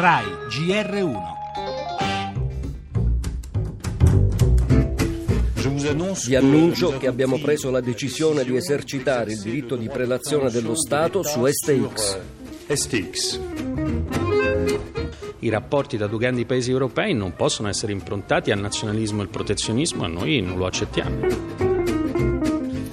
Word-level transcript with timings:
RAI 0.00 0.24
GR1 0.48 1.38
Vi 6.24 6.34
annuncio 6.34 6.96
che 6.96 7.06
abbiamo 7.06 7.38
preso 7.38 7.70
la 7.70 7.82
decisione 7.82 8.42
di 8.44 8.56
esercitare 8.56 9.32
il 9.32 9.40
diritto 9.40 9.76
di 9.76 9.90
prelazione 9.90 10.50
dello 10.50 10.74
Stato 10.74 11.22
su 11.22 11.44
STX. 11.44 12.18
STX. 12.66 13.40
I 15.40 15.50
rapporti 15.50 15.98
tra 15.98 16.06
due 16.06 16.18
grandi 16.18 16.46
paesi 16.46 16.70
europei 16.70 17.12
non 17.12 17.34
possono 17.34 17.68
essere 17.68 17.92
improntati 17.92 18.50
al 18.50 18.58
nazionalismo 18.58 19.20
e 19.20 19.24
al 19.24 19.28
protezionismo 19.28 20.06
e 20.06 20.08
noi 20.08 20.40
non 20.40 20.56
lo 20.56 20.64
accettiamo. 20.64 21.70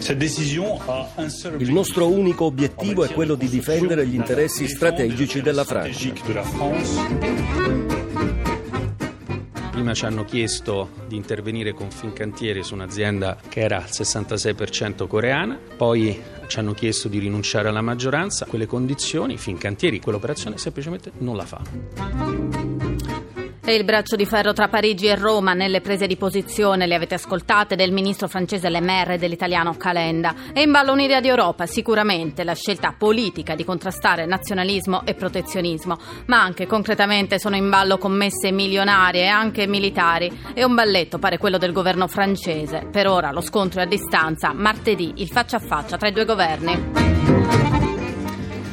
Il 0.10 1.72
nostro 1.74 2.08
unico 2.08 2.46
obiettivo 2.46 3.04
è 3.04 3.12
quello 3.12 3.36
di 3.36 3.50
difendere 3.50 4.08
gli 4.08 4.16
interessi 4.16 4.66
strategici 4.68 5.42
della 5.42 5.66
Francia. 5.66 6.14
Prima 9.72 9.94
ci 9.94 10.06
hanno 10.06 10.24
chiesto 10.24 10.90
di 11.08 11.18
intervenire 11.18 11.74
con 11.74 11.92
Fincantieri 11.92 12.64
su 12.64 12.74
un'azienda 12.74 13.38
che 13.50 13.60
era 13.60 13.78
al 13.78 13.90
66% 13.90 15.08
coreana, 15.08 15.60
poi 15.76 16.20
ci 16.48 16.60
hanno 16.60 16.74
chiesto 16.74 17.10
di 17.10 17.20
rinunciare 17.20 17.68
alla 17.68 17.82
maggioranza. 17.82 18.46
A 18.46 18.48
quelle 18.48 18.66
condizioni 18.66 19.38
Fincantieri 19.38 20.00
quell'operazione 20.00 20.58
semplicemente 20.58 21.12
non 21.18 21.36
la 21.36 21.46
fa. 21.46 22.97
E 23.70 23.76
il 23.76 23.84
braccio 23.84 24.16
di 24.16 24.26
ferro 24.26 24.54
tra 24.54 24.70
Parigi 24.70 25.08
e 25.08 25.16
Roma 25.16 25.52
nelle 25.52 25.82
prese 25.82 26.08
di 26.08 26.16
posizione, 26.16 26.88
le 26.88 26.96
avete 26.96 27.16
ascoltate, 27.16 27.76
del 27.76 27.92
ministro 27.92 28.30
francese 28.30 28.70
Le 28.70 28.80
e 28.80 29.18
dell'italiano 29.18 29.76
Calenda. 29.76 30.34
E 30.54 30.62
in 30.62 30.72
ballo 30.72 30.94
un'idea 30.94 31.20
di 31.20 31.28
Europa, 31.28 31.66
sicuramente 31.66 32.46
la 32.46 32.56
scelta 32.56 32.96
politica 32.98 33.56
di 33.56 33.66
contrastare 33.66 34.26
nazionalismo 34.26 35.02
e 35.04 35.16
protezionismo, 35.16 35.98
ma 36.28 36.42
anche 36.42 36.66
concretamente 36.66 37.40
sono 37.40 37.58
in 37.58 37.70
ballo 37.70 37.98
commesse 37.98 38.54
milionarie 38.54 39.24
e 39.24 39.28
anche 39.28 39.68
militari. 39.68 40.32
E 40.54 40.64
un 40.64 40.74
balletto 40.74 41.20
pare 41.20 41.38
quello 41.38 41.58
del 41.58 41.74
governo 41.74 42.08
francese. 42.08 42.88
Per 42.90 43.06
ora 43.06 43.32
lo 43.32 43.42
scontro 43.42 43.82
è 43.82 43.84
a 43.84 43.88
distanza, 43.88 44.54
martedì 44.54 45.16
il 45.18 45.28
faccia 45.28 45.58
a 45.58 45.60
faccia 45.60 45.98
tra 45.98 46.08
i 46.08 46.14
due 46.14 46.24
governi. 46.24 47.17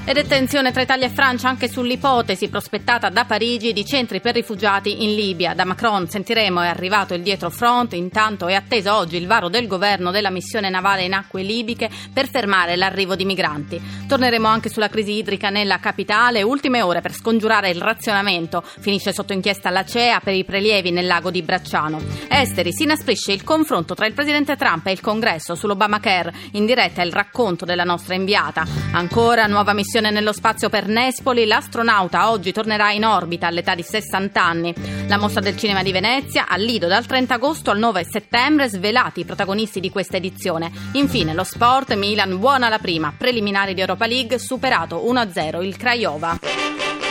Ed 0.06 0.18
è 0.18 0.26
tensione 0.26 0.70
tra 0.70 0.82
Italia 0.82 1.06
e 1.06 1.10
Francia 1.10 1.48
anche 1.48 1.66
sull'ipotesi 1.66 2.50
prospettata 2.50 3.08
da 3.08 3.24
Parigi 3.24 3.72
di 3.72 3.86
centri 3.86 4.20
per 4.20 4.34
rifugiati 4.34 5.02
in 5.02 5.14
Libia. 5.14 5.54
Da 5.54 5.64
Macron 5.64 6.06
sentiremo 6.06 6.60
è 6.60 6.66
arrivato 6.66 7.14
il 7.14 7.22
dietro 7.22 7.48
front, 7.48 7.94
intanto 7.94 8.46
è 8.46 8.52
atteso 8.52 8.94
oggi 8.94 9.16
il 9.16 9.26
varo 9.26 9.48
del 9.48 9.66
governo 9.66 10.10
della 10.10 10.28
missione 10.28 10.68
navale 10.68 11.04
in 11.04 11.14
acque 11.14 11.40
libiche 11.40 11.88
per 12.12 12.28
fermare 12.28 12.76
l'arrivo 12.76 13.16
di 13.16 13.24
migranti. 13.24 13.80
Torneremo 14.06 14.46
anche 14.46 14.68
sulla 14.68 14.90
crisi 14.90 15.12
idrica 15.12 15.48
nella 15.48 15.78
capitale, 15.78 16.42
ultime 16.42 16.82
ore 16.82 17.00
per 17.00 17.14
scongiurare 17.14 17.70
il 17.70 17.80
razionamento. 17.80 18.62
Finisce 18.62 19.10
sotto 19.10 19.32
inchiesta 19.32 19.70
la 19.70 19.86
CEA 19.86 20.20
per 20.20 20.34
i 20.34 20.44
prelievi 20.44 20.90
nel 20.90 21.06
lago 21.06 21.30
di 21.30 21.40
Bracciano. 21.40 21.98
Esteri 22.28 22.74
si 22.74 22.82
inasprisce 22.82 23.32
il 23.32 23.42
confronto 23.42 23.94
tra 23.94 24.04
il 24.04 24.12
presidente 24.12 24.54
Trump 24.56 24.86
e 24.86 24.92
il 24.92 25.00
congresso 25.00 25.54
sull'Obamacare. 25.54 26.34
In 26.52 26.66
diretta 26.66 27.00
il 27.00 27.10
racconto 27.10 27.64
della 27.64 27.84
nostra 27.84 28.14
inviata. 28.14 28.66
Ancora 28.92 29.46
nuova 29.46 29.72
missione 29.72 29.92
missione 29.94 30.10
nello 30.10 30.32
spazio 30.32 30.68
per 30.68 30.88
Nespoli, 30.88 31.46
l'astronauta 31.46 32.28
oggi 32.28 32.50
tornerà 32.50 32.90
in 32.90 33.04
orbita 33.04 33.46
all'età 33.46 33.76
di 33.76 33.84
60 33.84 34.42
anni. 34.42 34.74
La 35.06 35.18
mostra 35.18 35.40
del 35.40 35.56
cinema 35.56 35.84
di 35.84 35.92
Venezia, 35.92 36.48
al 36.48 36.62
Lido 36.62 36.88
dal 36.88 37.06
30 37.06 37.34
agosto 37.34 37.70
al 37.70 37.78
9 37.78 38.04
settembre, 38.04 38.68
svelati 38.68 39.20
i 39.20 39.24
protagonisti 39.24 39.78
di 39.78 39.90
questa 39.90 40.16
edizione. 40.16 40.72
Infine 40.94 41.32
lo 41.32 41.44
sport, 41.44 41.94
Milan 41.94 42.40
buona 42.40 42.68
la 42.68 42.78
prima, 42.78 43.14
preliminari 43.16 43.72
di 43.72 43.82
Europa 43.82 44.06
League, 44.06 44.36
superato 44.40 45.04
1-0 45.08 45.62
il 45.62 45.76
Craiova. 45.76 47.03